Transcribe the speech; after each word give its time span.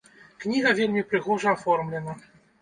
Кніга 0.43 0.71
вельмі 0.79 1.03
прыгожа 1.11 1.53
аформлена. 1.57 2.19